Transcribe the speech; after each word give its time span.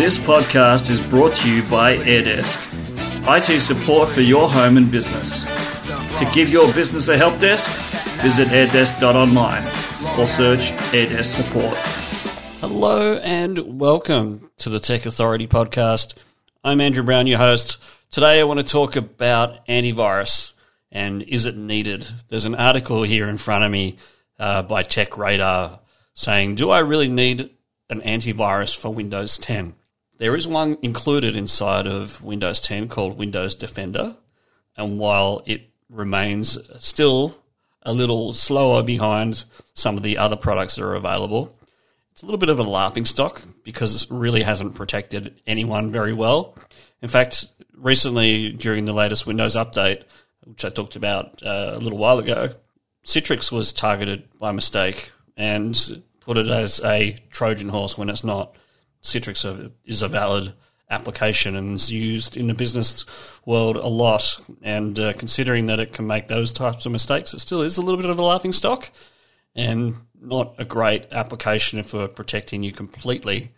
This 0.00 0.16
podcast 0.16 0.88
is 0.88 0.98
brought 1.10 1.34
to 1.34 1.54
you 1.54 1.62
by 1.64 1.94
AirDesk, 1.94 2.56
IT 3.28 3.60
support 3.60 4.08
for 4.08 4.22
your 4.22 4.48
home 4.48 4.78
and 4.78 4.90
business. 4.90 5.44
To 6.18 6.30
give 6.32 6.48
your 6.48 6.72
business 6.72 7.08
a 7.08 7.18
help 7.18 7.38
desk, 7.38 7.68
visit 8.22 8.48
airdesk.online 8.48 9.62
or 10.18 10.26
search 10.26 10.70
AirDesk 10.94 11.36
support. 11.36 11.76
Hello 12.62 13.18
and 13.18 13.78
welcome 13.78 14.50
to 14.56 14.70
the 14.70 14.80
Tech 14.80 15.04
Authority 15.04 15.46
podcast. 15.46 16.14
I'm 16.64 16.80
Andrew 16.80 17.04
Brown, 17.04 17.26
your 17.26 17.36
host. 17.36 17.76
Today 18.10 18.40
I 18.40 18.44
want 18.44 18.58
to 18.58 18.64
talk 18.64 18.96
about 18.96 19.66
antivirus 19.66 20.54
and 20.90 21.22
is 21.24 21.44
it 21.44 21.58
needed? 21.58 22.08
There's 22.28 22.46
an 22.46 22.54
article 22.54 23.02
here 23.02 23.28
in 23.28 23.36
front 23.36 23.64
of 23.64 23.70
me 23.70 23.98
uh, 24.38 24.62
by 24.62 24.82
Tech 24.82 25.18
Radar 25.18 25.80
saying, 26.14 26.54
Do 26.54 26.70
I 26.70 26.78
really 26.78 27.08
need 27.08 27.50
an 27.90 28.00
antivirus 28.00 28.74
for 28.74 28.94
Windows 28.94 29.36
10? 29.36 29.74
There 30.20 30.36
is 30.36 30.46
one 30.46 30.76
included 30.82 31.34
inside 31.34 31.86
of 31.86 32.22
Windows 32.22 32.60
10 32.60 32.88
called 32.88 33.16
Windows 33.16 33.54
Defender. 33.54 34.16
And 34.76 34.98
while 34.98 35.42
it 35.46 35.70
remains 35.88 36.58
still 36.78 37.38
a 37.84 37.94
little 37.94 38.34
slower 38.34 38.82
behind 38.82 39.44
some 39.72 39.96
of 39.96 40.02
the 40.02 40.18
other 40.18 40.36
products 40.36 40.76
that 40.76 40.84
are 40.84 40.94
available, 40.94 41.56
it's 42.12 42.20
a 42.20 42.26
little 42.26 42.36
bit 42.36 42.50
of 42.50 42.58
a 42.58 42.64
laughing 42.64 43.06
stock 43.06 43.40
because 43.64 44.02
it 44.02 44.10
really 44.10 44.42
hasn't 44.42 44.74
protected 44.74 45.40
anyone 45.46 45.90
very 45.90 46.12
well. 46.12 46.54
In 47.00 47.08
fact, 47.08 47.46
recently 47.74 48.52
during 48.52 48.84
the 48.84 48.92
latest 48.92 49.26
Windows 49.26 49.56
update, 49.56 50.02
which 50.44 50.66
I 50.66 50.68
talked 50.68 50.96
about 50.96 51.42
uh, 51.42 51.72
a 51.76 51.78
little 51.78 51.98
while 51.98 52.18
ago, 52.18 52.50
Citrix 53.06 53.50
was 53.50 53.72
targeted 53.72 54.28
by 54.38 54.52
mistake 54.52 55.12
and 55.38 56.02
put 56.20 56.36
it 56.36 56.48
as 56.48 56.78
a 56.84 57.16
Trojan 57.30 57.70
horse 57.70 57.96
when 57.96 58.10
it's 58.10 58.22
not. 58.22 58.54
Citrix 59.02 59.72
is 59.84 60.02
a 60.02 60.08
valid 60.08 60.52
application 60.90 61.54
and 61.54 61.74
is 61.74 61.90
used 61.90 62.36
in 62.36 62.48
the 62.48 62.54
business 62.54 63.04
world 63.46 63.76
a 63.76 63.86
lot. 63.86 64.40
And 64.62 64.98
uh, 64.98 65.12
considering 65.12 65.66
that 65.66 65.80
it 65.80 65.92
can 65.92 66.06
make 66.06 66.28
those 66.28 66.52
types 66.52 66.84
of 66.84 66.92
mistakes, 66.92 67.32
it 67.32 67.40
still 67.40 67.62
is 67.62 67.76
a 67.76 67.82
little 67.82 68.00
bit 68.00 68.10
of 68.10 68.18
a 68.18 68.22
laughing 68.22 68.52
stock 68.52 68.90
and 69.54 69.96
not 70.20 70.54
a 70.58 70.64
great 70.64 71.06
application 71.12 71.82
for 71.82 72.08
protecting 72.08 72.62
you 72.62 72.72
completely. 72.72 73.52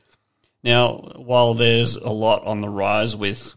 Now, 0.62 1.12
while 1.16 1.54
there's 1.54 1.96
a 1.96 2.10
lot 2.10 2.44
on 2.44 2.60
the 2.60 2.68
rise 2.68 3.16
with 3.16 3.54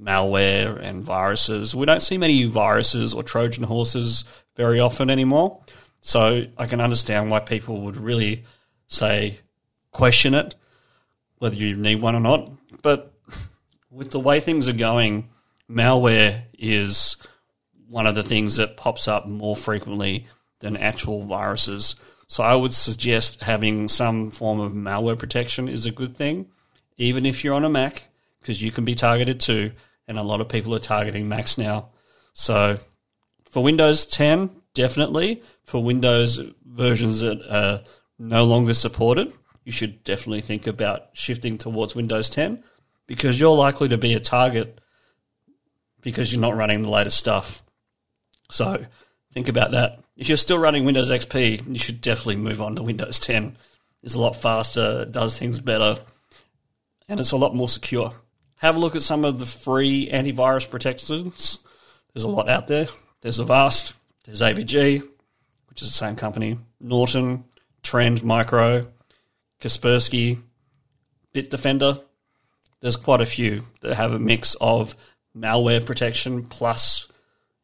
malware 0.00 0.78
and 0.80 1.04
viruses. 1.04 1.74
We 1.74 1.86
don't 1.86 2.02
see 2.02 2.18
many 2.18 2.44
viruses 2.44 3.14
or 3.14 3.22
Trojan 3.22 3.64
horses 3.64 4.24
very 4.56 4.80
often 4.80 5.10
anymore. 5.10 5.60
So 6.00 6.46
I 6.58 6.66
can 6.66 6.80
understand 6.80 7.30
why 7.30 7.40
people 7.40 7.82
would 7.82 7.96
really 7.96 8.44
say 8.88 9.40
question 9.90 10.34
it, 10.34 10.54
whether 11.38 11.56
you 11.56 11.76
need 11.76 12.00
one 12.00 12.14
or 12.14 12.20
not. 12.20 12.50
But 12.82 13.12
with 13.90 14.10
the 14.10 14.20
way 14.20 14.40
things 14.40 14.68
are 14.68 14.72
going, 14.72 15.28
malware 15.70 16.42
is 16.58 17.16
one 17.88 18.06
of 18.06 18.14
the 18.14 18.22
things 18.22 18.56
that 18.56 18.76
pops 18.76 19.06
up 19.06 19.26
more 19.26 19.56
frequently 19.56 20.26
than 20.60 20.76
actual 20.76 21.22
viruses. 21.22 21.96
So 22.26 22.42
I 22.42 22.54
would 22.54 22.74
suggest 22.74 23.42
having 23.42 23.88
some 23.88 24.30
form 24.30 24.60
of 24.60 24.72
malware 24.72 25.18
protection 25.18 25.68
is 25.68 25.86
a 25.86 25.90
good 25.90 26.16
thing, 26.16 26.46
even 26.96 27.26
if 27.26 27.44
you're 27.44 27.54
on 27.54 27.64
a 27.64 27.68
Mac 27.68 28.04
because 28.40 28.62
you 28.62 28.70
can 28.70 28.84
be 28.84 28.94
targeted 28.94 29.40
too, 29.40 29.72
and 30.06 30.18
a 30.18 30.22
lot 30.22 30.40
of 30.40 30.48
people 30.48 30.74
are 30.74 30.80
targeting 30.80 31.28
Macs 31.28 31.56
now. 31.56 31.88
So 32.34 32.78
for 33.44 33.62
Windows 33.62 34.04
10, 34.04 34.50
definitely. 34.74 35.42
For 35.62 35.82
Windows 35.82 36.40
versions 36.66 37.20
that 37.20 37.40
are 37.48 37.84
no 38.18 38.44
longer 38.44 38.74
supported, 38.74 39.32
you 39.64 39.72
should 39.72 40.04
definitely 40.04 40.40
think 40.40 40.66
about 40.66 41.08
shifting 41.12 41.58
towards 41.58 41.94
Windows 41.94 42.30
10 42.30 42.62
because 43.06 43.40
you're 43.40 43.56
likely 43.56 43.88
to 43.88 43.98
be 43.98 44.14
a 44.14 44.20
target 44.20 44.80
because 46.00 46.32
you're 46.32 46.42
not 46.42 46.56
running 46.56 46.82
the 46.82 46.90
latest 46.90 47.18
stuff. 47.18 47.62
So 48.50 48.84
think 49.32 49.48
about 49.48 49.72
that. 49.72 50.00
If 50.16 50.28
you're 50.28 50.36
still 50.36 50.58
running 50.58 50.84
Windows 50.84 51.10
XP, 51.10 51.66
you 51.66 51.78
should 51.78 52.00
definitely 52.00 52.36
move 52.36 52.62
on 52.62 52.76
to 52.76 52.82
Windows 52.82 53.18
10. 53.18 53.56
It's 54.02 54.14
a 54.14 54.20
lot 54.20 54.36
faster, 54.36 55.04
does 55.06 55.38
things 55.38 55.60
better, 55.60 55.96
and 57.08 57.18
it's 57.18 57.32
a 57.32 57.36
lot 57.36 57.54
more 57.54 57.68
secure 57.68 58.12
have 58.64 58.76
a 58.76 58.78
look 58.78 58.96
at 58.96 59.02
some 59.02 59.26
of 59.26 59.38
the 59.38 59.46
free 59.46 60.08
antivirus 60.10 60.68
protections. 60.68 61.58
There's 62.12 62.24
a 62.24 62.28
lot 62.28 62.48
out 62.48 62.66
there. 62.66 62.86
There's 63.20 63.38
Avast, 63.38 63.92
there's 64.24 64.40
AVG, 64.40 65.06
which 65.68 65.82
is 65.82 65.88
the 65.88 65.94
same 65.94 66.16
company, 66.16 66.58
Norton, 66.80 67.44
Trend 67.82 68.24
Micro, 68.24 68.90
Kaspersky, 69.64 70.42
Bitdefender. 71.34 72.02
There's 72.80 72.96
quite 72.96 73.22
a 73.22 73.26
few 73.26 73.64
that 73.80 73.94
have 73.94 74.12
a 74.12 74.18
mix 74.18 74.54
of 74.60 74.94
malware 75.36 75.84
protection 75.84 76.44
plus 76.44 77.08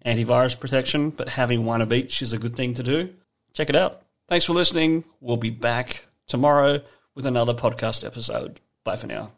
antivirus 0.05 0.59
protection, 0.59 1.11
but 1.11 1.29
having 1.29 1.67
one 1.67 1.83
of 1.83 1.93
each 1.93 2.23
is 2.23 2.33
a 2.33 2.39
good 2.39 2.57
thing 2.57 2.73
to 2.75 2.83
do. 2.83 3.11
Check 3.53 3.69
it 3.69 3.77
out. 3.77 4.01
Thanks 4.29 4.47
for 4.47 4.55
listening. 4.55 5.05
We'll 5.21 5.37
be 5.37 5.51
back 5.51 6.07
tomorrow 6.27 6.81
with 7.15 7.27
another 7.27 7.53
podcast 7.53 8.07
episode. 8.07 8.61
Bye 8.83 8.97
for 8.97 9.07
now. 9.07 9.33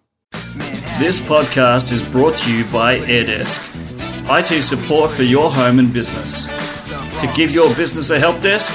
This 1.00 1.18
podcast 1.18 1.90
is 1.90 2.08
brought 2.12 2.36
to 2.38 2.54
you 2.54 2.64
by 2.66 2.98
AirDesk, 2.98 3.58
IT 4.30 4.62
support 4.62 5.10
for 5.10 5.24
your 5.24 5.50
home 5.50 5.80
and 5.80 5.92
business. 5.92 6.46
To 7.20 7.32
give 7.34 7.50
your 7.50 7.74
business 7.74 8.10
a 8.10 8.20
help 8.20 8.40
desk, 8.40 8.72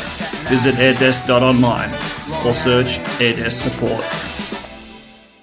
visit 0.49 0.75
airdesk.online 0.75 2.16
or 2.45 2.53
search 2.53 2.99
AirDesk 3.19 3.61
support. 3.63 4.26